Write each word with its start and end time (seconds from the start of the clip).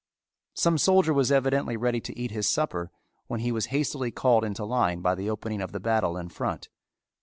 Some 0.55 0.79
soldier 0.79 1.13
was 1.13 1.31
evidently 1.31 1.77
ready 1.77 2.01
to 2.01 2.17
eat 2.19 2.31
his 2.31 2.49
supper, 2.49 2.89
when 3.27 3.41
he 3.41 3.51
was 3.51 3.67
hastily 3.67 4.09
called 4.09 4.43
into 4.43 4.65
line 4.65 5.01
by 5.01 5.13
the 5.13 5.29
opening 5.29 5.61
of 5.61 5.73
the 5.73 5.79
battle 5.79 6.17
in 6.17 6.29
front. 6.29 6.69